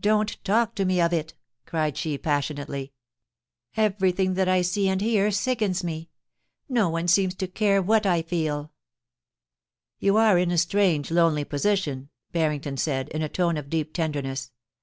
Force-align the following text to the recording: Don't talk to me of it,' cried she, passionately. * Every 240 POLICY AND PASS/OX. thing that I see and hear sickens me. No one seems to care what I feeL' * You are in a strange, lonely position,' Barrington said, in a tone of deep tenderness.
Don't 0.00 0.42
talk 0.42 0.74
to 0.76 0.86
me 0.86 1.02
of 1.02 1.12
it,' 1.12 1.34
cried 1.66 1.98
she, 1.98 2.16
passionately. 2.16 2.92
* 3.34 3.76
Every 3.76 4.10
240 4.10 4.22
POLICY 4.22 4.22
AND 4.22 4.22
PASS/OX. 4.22 4.24
thing 4.24 4.34
that 4.34 4.48
I 4.48 4.62
see 4.62 4.88
and 5.14 5.22
hear 5.22 5.30
sickens 5.30 5.84
me. 5.84 6.08
No 6.70 6.88
one 6.88 7.06
seems 7.06 7.34
to 7.34 7.46
care 7.46 7.82
what 7.82 8.06
I 8.06 8.22
feeL' 8.22 8.72
* 9.36 9.44
You 9.98 10.16
are 10.16 10.38
in 10.38 10.50
a 10.50 10.56
strange, 10.56 11.10
lonely 11.10 11.44
position,' 11.44 12.08
Barrington 12.32 12.78
said, 12.78 13.10
in 13.10 13.20
a 13.20 13.28
tone 13.28 13.58
of 13.58 13.68
deep 13.68 13.92
tenderness. 13.92 14.50